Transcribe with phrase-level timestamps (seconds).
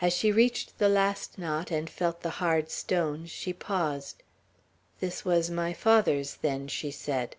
[0.00, 4.22] As she reached the last knot, and felt the hard stones, she paused.
[4.98, 7.36] "This was my father's, then." she said.